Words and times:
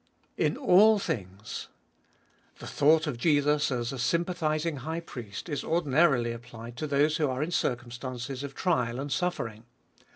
In 0.35 0.57
all 0.57 0.97
things! 0.97 1.67
The 2.57 2.65
thought 2.65 3.05
of 3.05 3.19
Jesus 3.19 3.71
as 3.71 3.93
a 3.93 3.99
sympathising 3.99 4.77
High 4.77 5.01
Priest, 5.01 5.47
is 5.47 5.63
ordinarily 5.63 6.31
applied 6.31 6.75
to 6.77 6.87
those 6.87 7.17
who 7.17 7.29
are 7.29 7.43
in 7.43 7.51
circum 7.51 7.91
stances 7.91 8.41
of 8.41 8.55
trial 8.55 8.99
and 8.99 9.11
suffering. 9.11 9.63